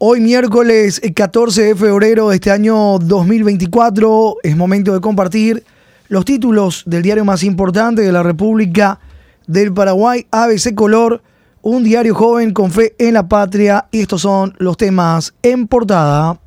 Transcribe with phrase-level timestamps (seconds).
[0.00, 5.64] Hoy miércoles 14 de febrero de este año 2024 es momento de compartir
[6.06, 9.00] los títulos del diario más importante de la República
[9.48, 11.20] del Paraguay, ABC Color,
[11.62, 16.38] un diario joven con fe en la patria y estos son los temas en portada.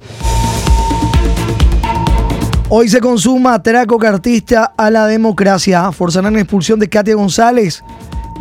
[2.69, 5.91] Hoy se consuma atraco cartista a la democracia.
[5.91, 7.83] Forzarán la expulsión de Katia González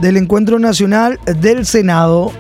[0.01, 2.31] del Encuentro Nacional del Senado.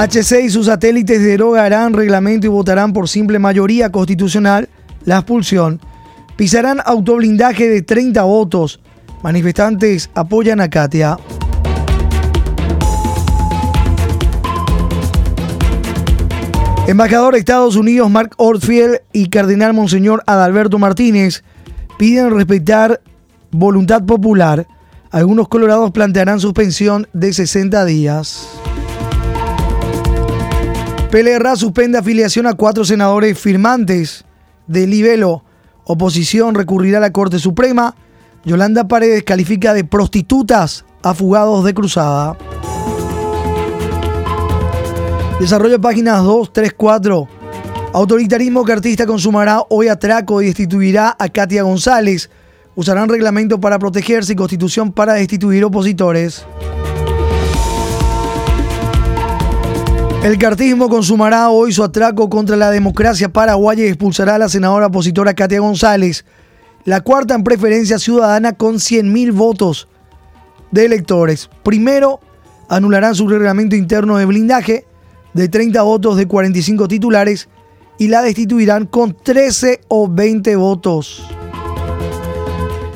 [0.00, 4.66] HC y sus satélites derogarán reglamento y votarán por simple mayoría constitucional
[5.04, 5.78] la expulsión.
[6.36, 8.80] Pisarán autoblindaje de 30 votos.
[9.22, 11.18] Manifestantes apoyan a Katia.
[16.86, 21.44] Embajador de Estados Unidos Mark Ortfield y Cardenal Monseñor Adalberto Martínez
[21.98, 23.02] piden respetar
[23.50, 24.66] voluntad popular.
[25.10, 28.48] Algunos colorados plantearán suspensión de 60 días.
[31.10, 34.24] PLR suspende afiliación a cuatro senadores firmantes
[34.68, 35.42] de Libelo.
[35.84, 37.96] Oposición recurrirá a la Corte Suprema.
[38.44, 42.38] Yolanda Paredes califica de prostitutas a fugados de cruzada.
[45.40, 47.28] Desarrollo páginas 2, 3, 4.
[47.92, 52.30] Autoritarismo cartista consumará hoy atraco y destituirá a Katia González.
[52.76, 56.46] Usarán reglamento para protegerse y constitución para destituir opositores.
[60.22, 64.88] El cartismo consumará hoy su atraco contra la democracia paraguaya y expulsará a la senadora
[64.88, 66.26] opositora Katia González,
[66.84, 69.88] la cuarta en preferencia ciudadana con 100.000 votos
[70.72, 71.48] de electores.
[71.62, 72.20] Primero,
[72.68, 74.84] anularán su reglamento interno de blindaje
[75.32, 77.48] de 30 votos de 45 titulares
[77.98, 81.26] y la destituirán con 13 o 20 votos.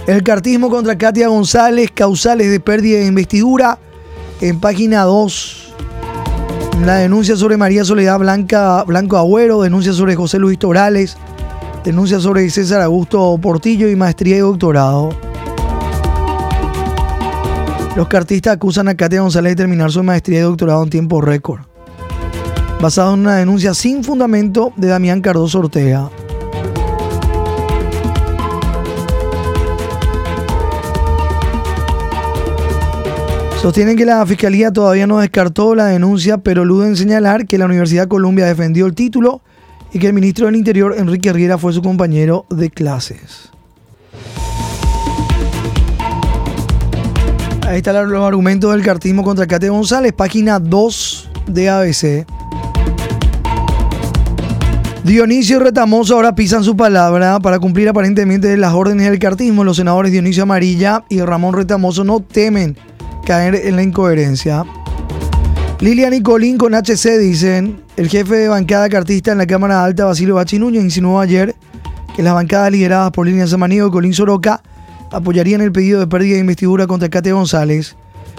[0.06, 3.78] El cartismo contra Katia González, causales de pérdida de investidura,
[4.42, 5.63] en página 2.
[6.82, 11.16] La denuncia sobre María Soledad Blanco Agüero, denuncia sobre José Luis Torales,
[11.84, 15.10] denuncia sobre César Augusto Portillo y maestría y doctorado.
[17.96, 21.62] Los cartistas acusan a Katia González de terminar su maestría y doctorado en tiempo récord
[22.84, 26.10] basado en una denuncia sin fundamento de Damián Cardoso Ortega.
[33.64, 38.08] Sostienen que la Fiscalía todavía no descartó la denuncia, pero en señalar que la Universidad
[38.08, 39.40] Columbia defendió el título
[39.90, 43.50] y que el ministro del Interior, Enrique Riera, fue su compañero de clases.
[47.66, 52.26] Ahí están los argumentos del cartismo contra Cate González, página 2 de ABC.
[55.04, 59.64] Dionisio y Retamoso ahora pisan su palabra para cumplir aparentemente las órdenes del cartismo.
[59.64, 62.76] Los senadores Dionisio Amarilla y Ramón Retamoso no temen
[63.24, 64.64] caer en la incoherencia.
[65.80, 70.04] Lilian y Colín con HC dicen, el jefe de bancada cartista en la Cámara Alta,
[70.04, 71.54] Basilio Bachinuño, insinuó ayer
[72.14, 74.62] que las bancadas lideradas por Lilian Samaniego y Colín Soroca
[75.10, 77.96] apoyarían el pedido de pérdida de investidura contra Cate González.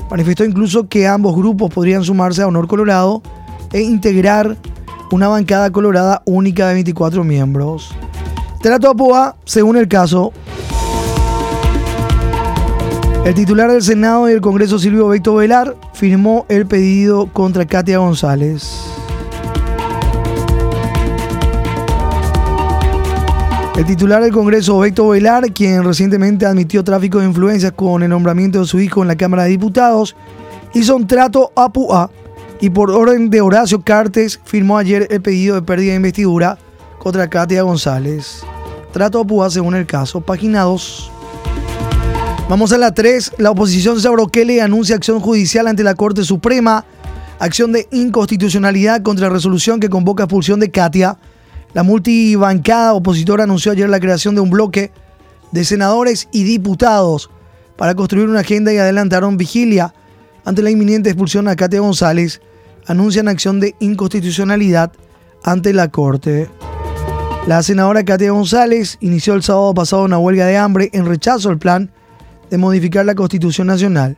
[0.10, 3.22] Manifestó incluso que ambos grupos podrían sumarse a Honor Colorado
[3.74, 4.58] e integrar
[5.12, 7.94] una bancada colorada única de 24 miembros.
[8.62, 10.34] Trato a según el caso.
[13.26, 17.98] El titular del Senado y del Congreso, Silvio Beto Velar, firmó el pedido contra Katia
[17.98, 18.86] González.
[23.76, 28.60] El titular del Congreso, Beto Velar, quien recientemente admitió tráfico de influencias con el nombramiento
[28.60, 30.16] de su hijo en la Cámara de Diputados,
[30.76, 32.12] hizo un trato a PUA
[32.62, 36.60] y por orden de Horacio Cartes firmó ayer el pedido de pérdida de investidura
[37.00, 38.44] contra Katia González.
[38.94, 40.22] Trato de Púa según el caso.
[40.22, 41.12] Página 2.
[42.48, 43.34] Vamos a la 3.
[43.40, 46.86] La oposición Sabroquele anuncia acción judicial ante la Corte Suprema.
[47.40, 51.18] Acción de inconstitucionalidad contra resolución que convoca expulsión de Katia.
[51.74, 54.92] La multibancada opositora anunció ayer la creación de un bloque
[55.52, 57.32] de senadores y diputados
[57.78, 59.96] para construir una agenda y adelantaron vigilia
[60.46, 62.42] ante la inminente expulsión a Katia González,
[62.86, 64.92] anuncian acción de inconstitucionalidad
[65.44, 66.48] ante la Corte.
[67.48, 71.58] La senadora Katia González inició el sábado pasado una huelga de hambre en rechazo al
[71.58, 71.92] plan
[72.50, 74.18] de modificar la Constitución Nacional.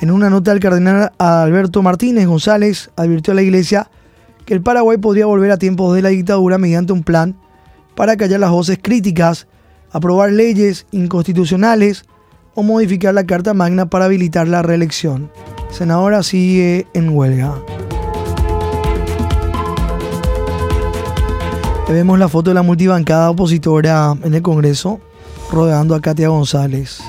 [0.00, 3.90] En una nota el cardenal Alberto Martínez González advirtió a la Iglesia
[4.44, 7.36] que el Paraguay podría volver a tiempos de la dictadura mediante un plan
[7.94, 9.46] para callar las voces críticas,
[9.90, 12.04] aprobar leyes inconstitucionales
[12.54, 15.30] o modificar la Carta Magna para habilitar la reelección
[15.76, 17.54] senadora sigue en huelga.
[21.88, 25.00] Vemos la foto de la multibancada opositora en el Congreso
[25.52, 27.00] rodeando a Katia González.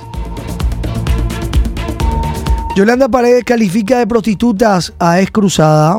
[2.78, 5.98] Yolanda Paredes califica de prostitutas a ex cruzada.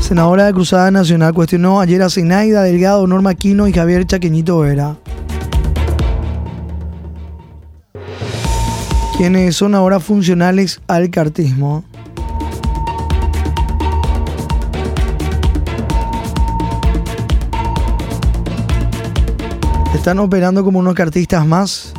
[0.00, 4.94] Senadora de Cruzada Nacional cuestionó ayer a Zenaida Delgado, Norma Quino y Javier Chaqueñito Vera.
[9.16, 11.82] Quienes son ahora funcionales al cartismo.
[19.92, 21.94] Están operando como unos cartistas más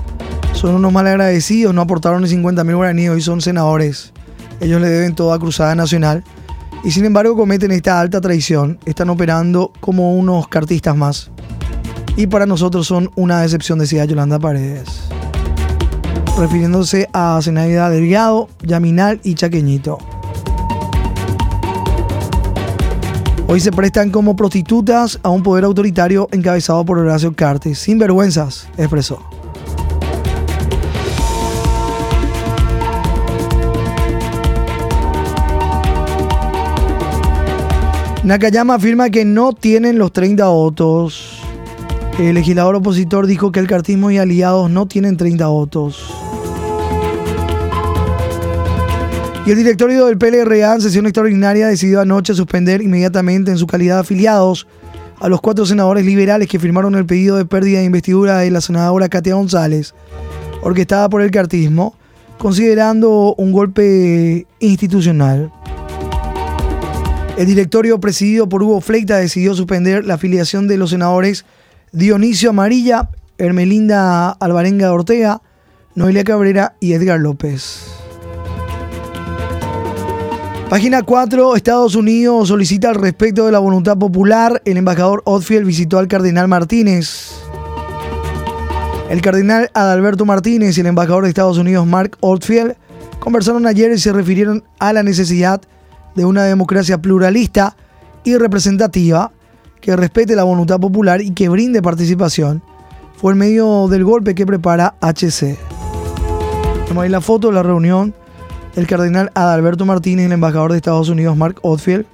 [0.60, 4.12] son unos mal agradecidos, no aportaron ni 50 mil guaraníes, hoy son senadores.
[4.60, 6.22] Ellos le deben todo a Cruzada Nacional
[6.84, 8.78] y sin embargo cometen esta alta traición.
[8.84, 11.32] Están operando como unos cartistas más.
[12.18, 15.04] Y para nosotros son una decepción, decía Yolanda Paredes.
[16.38, 19.98] Refiriéndose a Zenaida Delgado, Yaminal y Chaqueñito.
[23.48, 27.80] Hoy se prestan como prostitutas a un poder autoritario encabezado por Horacio Cartes.
[27.80, 29.39] Sin vergüenzas, expresó.
[38.24, 41.40] Nakayama afirma que no tienen los 30 votos.
[42.20, 46.14] El legislador opositor dijo que el cartismo y aliados no tienen 30 votos.
[49.46, 53.96] Y el directorio del PLRA en sesión extraordinaria decidió anoche suspender inmediatamente en su calidad
[53.96, 54.68] de afiliados
[55.20, 58.60] a los cuatro senadores liberales que firmaron el pedido de pérdida de investidura de la
[58.60, 59.96] senadora Katia González,
[60.62, 61.96] orquestada por el cartismo,
[62.38, 65.52] considerando un golpe institucional.
[67.40, 71.46] El directorio presidido por Hugo Fleita decidió suspender la afiliación de los senadores
[71.94, 75.42] Dionisio Amarilla, Hermelinda Alvarenga Ortega,
[75.96, 77.94] Noelia Cabrera y Edgar López.
[80.70, 81.56] Página 4.
[81.56, 84.62] Estados Unidos solicita al respecto de la voluntad popular.
[84.66, 87.36] El embajador Otfield visitó al cardenal Martínez.
[89.10, 92.76] El cardenal Adalberto Martínez y el embajador de Estados Unidos Mark Otfield
[93.22, 95.79] conversaron ayer y se refirieron a la necesidad de
[96.16, 97.76] de una democracia pluralista
[98.24, 99.32] y representativa
[99.82, 102.62] que respete la voluntad popular y que brinde participación,
[103.18, 105.58] fue el medio del golpe que prepara HC.
[106.84, 108.14] Tenemos ahí la foto de la reunión
[108.76, 112.06] del cardenal Adalberto Martínez y el embajador de Estados Unidos Mark Oldfield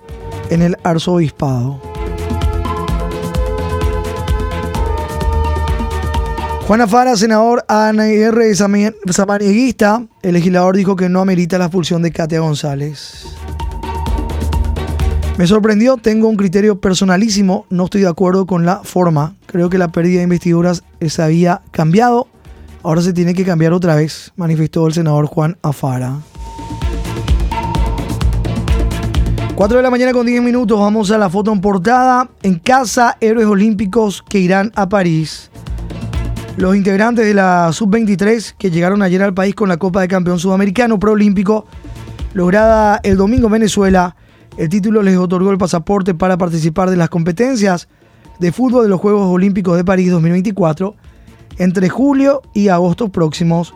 [0.50, 1.80] en el arzobispado.
[6.68, 8.56] Juana Fara, senador ANR
[9.12, 13.27] samarieguista, el legislador dijo que no amerita la expulsión de Katia González.
[15.37, 19.35] Me sorprendió, tengo un criterio personalísimo, no estoy de acuerdo con la forma.
[19.47, 22.27] Creo que la pérdida de investiduras se había cambiado,
[22.83, 26.19] ahora se tiene que cambiar otra vez, manifestó el senador Juan Afara.
[29.55, 32.29] 4 de la mañana con 10 minutos, vamos a la foto en portada.
[32.41, 35.51] En casa, héroes olímpicos que irán a París.
[36.55, 40.39] Los integrantes de la Sub-23 que llegaron ayer al país con la Copa de Campeón
[40.39, 41.65] Sudamericano Proolímpico,
[42.33, 44.15] lograda el domingo en Venezuela,
[44.57, 47.89] el título les otorgó el pasaporte para participar de las competencias
[48.39, 50.95] de fútbol de los Juegos Olímpicos de París 2024
[51.57, 53.73] entre julio y agosto próximos.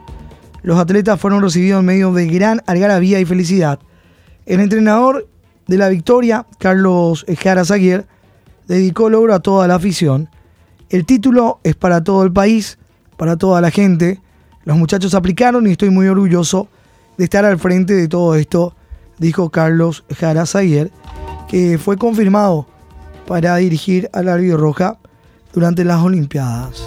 [0.62, 3.80] Los atletas fueron recibidos en medio de gran algarabía y felicidad.
[4.46, 5.28] El entrenador
[5.68, 8.08] de la victoria, Carlos Jara Zaguer,
[8.68, 10.30] dedicó el logro a toda la afición.
[10.90, 12.78] El título es para todo el país,
[13.18, 14.22] para toda la gente.
[14.64, 16.68] Los muchachos aplicaron y estoy muy orgulloso
[17.18, 18.76] de estar al frente de todo esto
[19.20, 20.46] dijo Carlos Jara
[21.48, 22.66] que fue confirmado
[23.28, 24.98] para dirigir a la Roja
[25.54, 26.84] durante las Olimpiadas.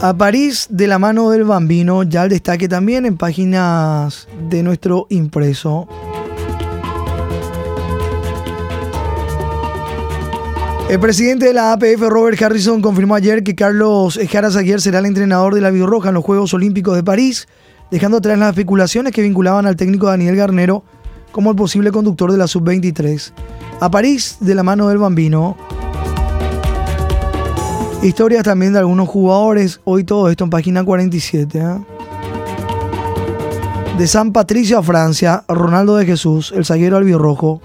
[0.00, 5.08] A París de la mano del bambino, ya el destaque también en páginas de nuestro
[5.10, 5.88] impreso.
[10.88, 15.54] El presidente de la APF, Robert Harrison, confirmó ayer que Carlos Jara será el entrenador
[15.54, 17.46] de la Roja en los Juegos Olímpicos de París,
[17.90, 20.84] dejando atrás las especulaciones que vinculaban al técnico Daniel Garnero
[21.30, 23.32] como el posible conductor de la Sub-23.
[23.80, 25.58] A París, de la mano del bambino.
[28.02, 29.82] Historias también de algunos jugadores.
[29.84, 31.58] Hoy todo esto en página 47.
[31.58, 31.64] ¿eh?
[33.98, 37.60] De San Patricio a Francia, Ronaldo de Jesús, el zaguero albirrojo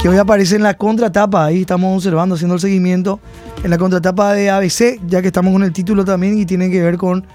[0.00, 1.46] que hoy aparece en la contratapa.
[1.46, 3.18] Ahí estamos observando, haciendo el seguimiento
[3.64, 6.80] en la contratapa de ABC, ya que estamos con el título también y tiene que
[6.80, 7.26] ver con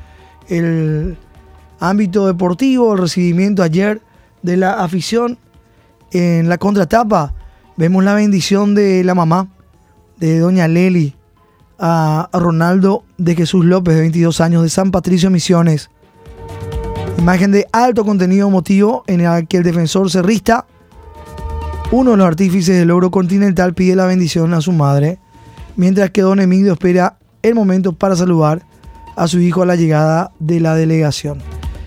[0.48, 1.18] el
[1.80, 4.02] ámbito deportivo, el recibimiento ayer
[4.42, 5.38] de la afición.
[6.12, 7.34] En la contratapa
[7.76, 9.48] vemos la bendición de la mamá
[10.18, 11.16] de doña Leli
[11.80, 15.90] a Ronaldo de Jesús López, de 22 años, de San Patricio Misiones.
[17.18, 20.66] Imagen de alto contenido emotivo en el que el defensor cerrista
[21.92, 25.20] uno de los artífices del logro continental pide la bendición a su madre
[25.76, 28.64] mientras que don Emilio espera el momento para saludar
[29.16, 31.40] a su hijo a la llegada de la delegación.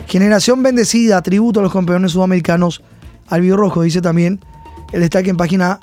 [0.07, 2.83] Generación bendecida, tributo a los campeones sudamericanos
[3.29, 4.41] al rojo, dice también
[4.93, 5.81] el destaque en página,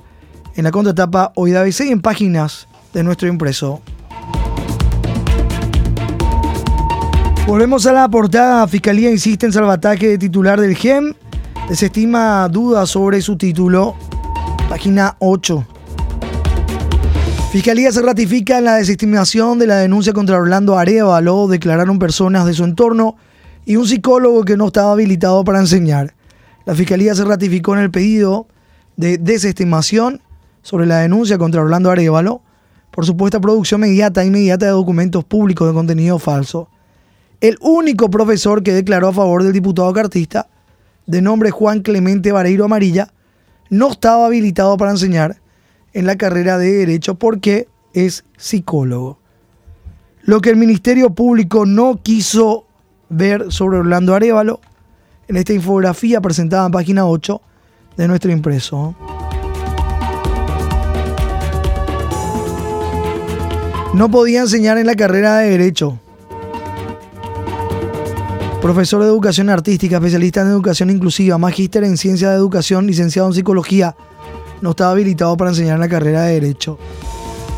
[0.55, 3.81] en la contratapa hoy de y en páginas de nuestro impreso.
[7.45, 8.65] Volvemos a la portada.
[8.67, 11.13] Fiscalía insiste en salvataje de titular del GEM.
[11.69, 13.95] Desestima dudas sobre su título.
[14.67, 15.65] Página 8.
[17.51, 21.47] Fiscalía se ratifica en la desestimación de la denuncia contra Orlando Arevalo.
[21.47, 23.15] Declararon personas de su entorno
[23.65, 26.13] y un psicólogo que no estaba habilitado para enseñar.
[26.65, 28.47] La Fiscalía se ratificó en el pedido
[28.97, 30.21] de desestimación
[30.63, 32.41] sobre la denuncia contra Orlando Arevalo
[32.91, 36.67] por supuesta producción inmediata e inmediata de documentos públicos de contenido falso.
[37.39, 40.47] El único profesor que declaró a favor del diputado cartista,
[41.05, 43.13] de nombre Juan Clemente Vareiro Amarilla,
[43.69, 45.41] no estaba habilitado para enseñar
[45.93, 49.19] en la carrera de Derecho porque es psicólogo.
[50.21, 52.65] Lo que el Ministerio Público no quiso
[53.09, 54.61] ver sobre Orlando Arevalo
[55.27, 57.41] en esta infografía presentada en página 8
[57.97, 58.95] de nuestro impreso.
[63.93, 65.99] No podía enseñar en la carrera de Derecho.
[68.63, 73.33] Profesor de Educación Artística, especialista en Educación Inclusiva, magíster en Ciencia de Educación, licenciado en
[73.33, 73.93] Psicología,
[74.61, 76.79] no estaba habilitado para enseñar en la carrera de Derecho.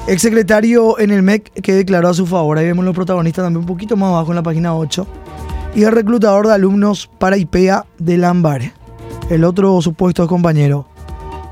[0.07, 2.57] Exsecretario en el MEC que declaró a su favor.
[2.57, 5.05] Ahí vemos los protagonistas también un poquito más abajo en la página 8.
[5.75, 8.73] Y el reclutador de alumnos para IPEA de Lambar,
[9.29, 10.87] el otro supuesto compañero,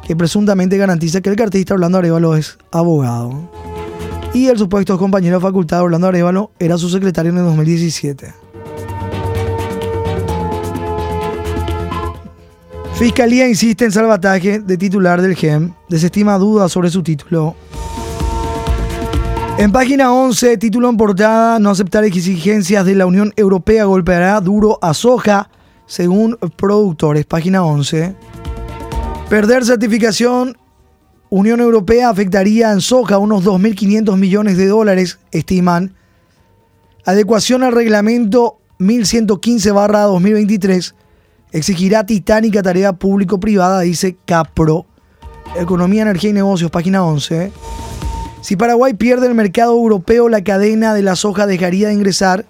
[0.03, 3.51] que presuntamente garantiza que el cartista Orlando Arevalo es abogado
[4.33, 8.42] y el supuesto compañero de facultad Orlando Arevalo era su secretario en el 2017.
[12.95, 17.55] Fiscalía insiste en salvataje de titular del GEM, desestima dudas sobre su título.
[19.57, 24.77] En página 11, título en portada, no aceptar exigencias de la Unión Europea golpeará duro
[24.81, 25.49] a soja,
[25.87, 27.25] según productores.
[27.25, 28.15] Página 11.
[29.27, 30.55] Perder certificación
[31.29, 35.95] Unión Europea afectaría en soja unos 2.500 millones de dólares, estiman.
[37.05, 40.93] Adecuación al reglamento 1115-2023
[41.53, 44.85] exigirá titánica tarea público-privada, dice Capro.
[45.55, 47.51] Economía, Energía y Negocios, página 11.
[48.41, 52.45] Si Paraguay pierde el mercado europeo, la cadena de la soja dejaría de ingresar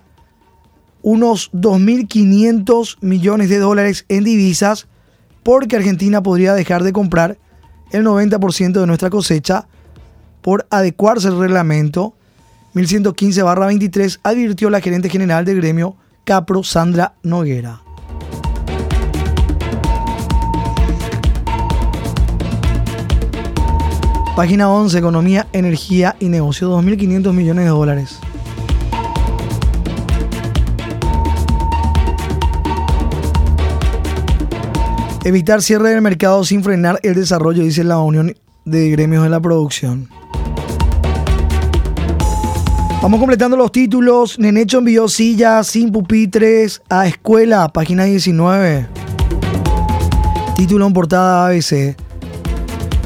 [1.01, 4.88] unos 2.500 millones de dólares en divisas
[5.43, 7.38] porque Argentina podría dejar de comprar
[7.91, 9.67] el 90% de nuestra cosecha
[10.41, 12.15] por adecuarse al reglamento
[12.74, 17.82] 1115-23, advirtió la gerente general del gremio Capro, Sandra Noguera.
[24.35, 28.19] Página 11, Economía, Energía y Negocio, 2.500 millones de dólares.
[35.23, 38.35] Evitar cierre del mercado sin frenar el desarrollo, dice la Unión
[38.65, 40.09] de Gremios de la Producción.
[43.03, 44.39] Vamos completando los títulos.
[44.39, 48.87] Nenecho envió sillas sin pupitres a escuela, página 19.
[50.55, 52.02] Título en portada ABC.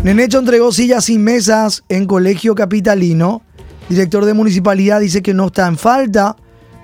[0.03, 3.41] Nenecho entregó sillas sin mesas en colegio capitalino.
[3.89, 6.35] Director de municipalidad dice que no está en falta.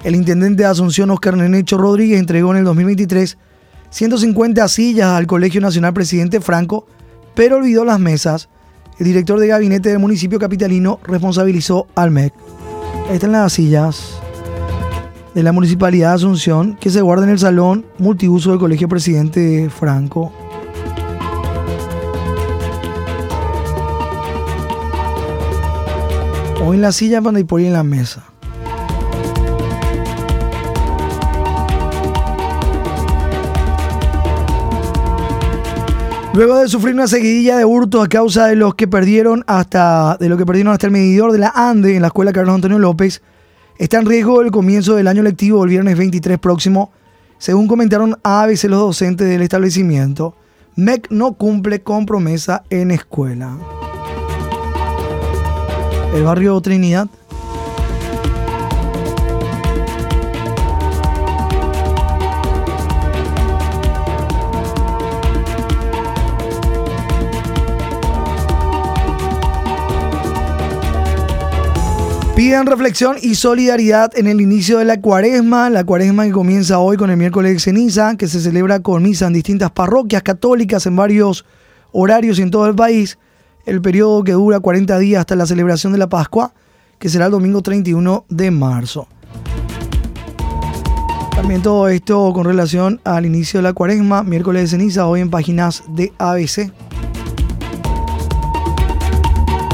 [0.03, 3.37] El intendente de Asunción, Oscar Nenecho Rodríguez, entregó en el 2023
[3.89, 6.87] 150 sillas al Colegio Nacional Presidente Franco,
[7.35, 8.49] pero olvidó las mesas.
[8.97, 12.33] El director de gabinete del municipio capitalino responsabilizó al MEC.
[13.11, 14.19] Están las sillas
[15.33, 19.69] de la Municipalidad de Asunción que se guardan en el salón multiuso del Colegio Presidente
[19.69, 20.31] Franco.
[26.65, 28.23] O en la silla cuando hay por ahí en la mesa.
[36.33, 40.29] Luego de sufrir una seguidilla de hurtos a causa de los que perdieron hasta de
[40.29, 43.21] lo que perdieron hasta el medidor de la ANDE en la escuela Carlos Antonio López,
[43.77, 46.91] está en riesgo el comienzo del año lectivo el viernes 23 próximo,
[47.37, 50.35] según comentaron a ABC los docentes del establecimiento.
[50.75, 53.55] MEC no cumple con promesa en escuela.
[56.13, 57.07] El barrio Trinidad
[72.35, 76.97] Piden reflexión y solidaridad en el inicio de la cuaresma, la cuaresma que comienza hoy
[76.97, 80.95] con el miércoles de ceniza, que se celebra con misa en distintas parroquias católicas en
[80.95, 81.45] varios
[81.91, 83.17] horarios y en todo el país.
[83.65, 86.53] El periodo que dura 40 días hasta la celebración de la Pascua,
[86.99, 89.07] que será el domingo 31 de marzo.
[91.35, 95.29] También todo esto con relación al inicio de la cuaresma, miércoles de ceniza, hoy en
[95.29, 96.71] páginas de ABC.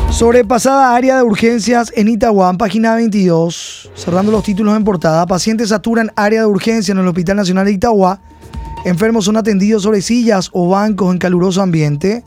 [0.09, 3.91] Sobrepasada área de urgencias en Itagua, página 22.
[3.95, 5.25] Cerrando los títulos en portada.
[5.25, 8.19] Pacientes saturan área de urgencia en el Hospital Nacional de Itagua.
[8.85, 12.23] Enfermos son atendidos sobre sillas o bancos en caluroso ambiente.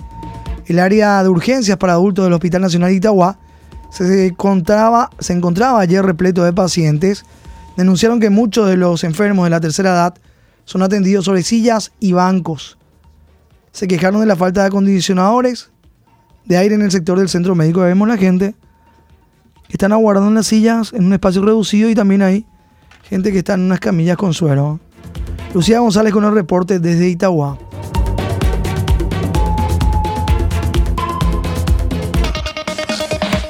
[0.67, 3.39] El área de urgencias para adultos del Hospital Nacional de Itagua
[3.91, 5.11] se encontraba,
[5.81, 7.25] ayer repleto de pacientes.
[7.77, 10.15] Denunciaron que muchos de los enfermos de la tercera edad
[10.65, 12.79] son atendidos sobre sillas y bancos.
[13.73, 15.71] Se quejaron de la falta de acondicionadores
[16.45, 17.81] de aire en el sector del centro médico.
[17.81, 18.55] Vemos la gente
[19.67, 22.47] que están aguardando en las sillas en un espacio reducido y también hay
[23.05, 24.81] gente que está en unas camillas con suero.
[25.55, 27.59] Lucía González con el reporte desde Itagua.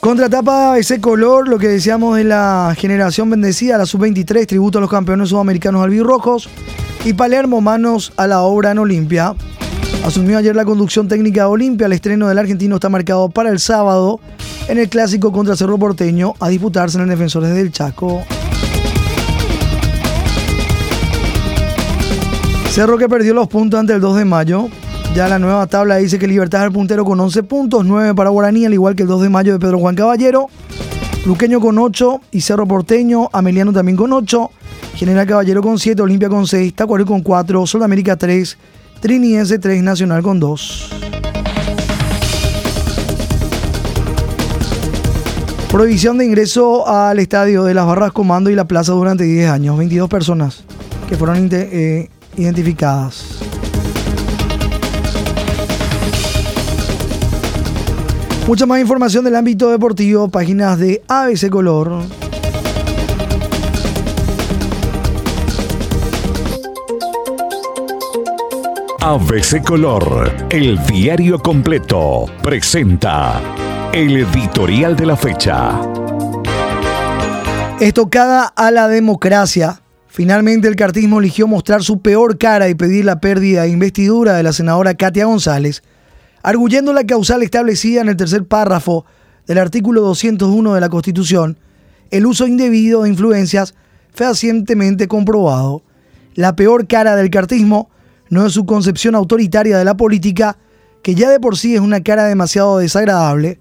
[0.02, 4.90] Contratapa ese color, lo que decíamos de la generación bendecida, la sub-23, tributo a los
[4.90, 6.48] campeones sudamericanos albirrojos.
[7.04, 9.36] Y Palermo, manos a la obra en Olimpia.
[10.04, 11.86] Asumió ayer la conducción técnica de Olimpia.
[11.86, 14.18] El estreno del argentino está marcado para el sábado
[14.66, 18.24] en el clásico contra Cerro Porteño a disputarse en el Defensores del Chaco.
[22.70, 24.68] Cerro que perdió los puntos ante el 2 de mayo.
[25.14, 28.30] Ya la nueva tabla dice que Libertad es el puntero con 11 puntos, 9 para
[28.30, 30.48] Guaraní, al igual que el 2 de mayo de Pedro Juan Caballero.
[31.26, 34.50] Luqueño con 8 y Cerro Porteño, Ameliano también con 8.
[34.94, 38.56] General Caballero con 7, Olimpia con 6, Tacuario con 4, Sol América 3,
[39.00, 40.90] Triniense 3, Nacional con 2.
[45.70, 49.76] Prohibición de ingreso al estadio de las Barras Comando y la Plaza durante 10 años.
[49.76, 50.64] 22 personas
[51.06, 53.42] que fueron eh, identificadas.
[58.46, 62.02] Mucha más información del ámbito deportivo, páginas de ABC Color.
[69.00, 73.40] ABC Color, el diario completo, presenta
[73.92, 75.80] el editorial de la fecha.
[77.80, 79.82] Estocada a la democracia.
[80.08, 84.42] Finalmente el cartismo eligió mostrar su peor cara y pedir la pérdida de investidura de
[84.42, 85.82] la senadora Katia González,
[86.42, 89.04] arguyendo la causal establecida en el tercer párrafo
[89.46, 91.58] del artículo 201 de la Constitución,
[92.10, 93.74] el uso indebido de influencias
[94.12, 95.82] fehacientemente comprobado.
[96.34, 97.90] La peor cara del cartismo
[98.28, 100.58] no es su concepción autoritaria de la política,
[101.02, 103.60] que ya de por sí es una cara demasiado desagradable.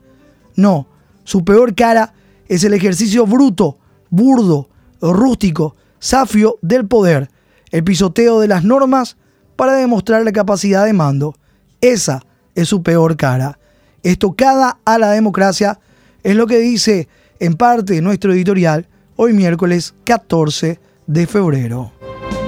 [0.55, 0.87] No,
[1.23, 2.13] su peor cara
[2.47, 3.77] es el ejercicio bruto,
[4.09, 4.69] burdo,
[5.01, 7.29] rústico, safio del poder,
[7.71, 9.17] el pisoteo de las normas
[9.55, 11.35] para demostrar la capacidad de mando.
[11.79, 12.23] Esa
[12.55, 13.59] es su peor cara.
[14.03, 15.79] Estocada a la democracia
[16.23, 17.07] es lo que dice
[17.39, 21.91] en parte nuestro editorial hoy miércoles 14 de febrero.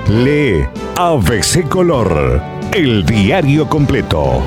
[0.07, 0.65] Lee
[0.97, 2.41] ABC Color,
[2.73, 4.41] el diario completo.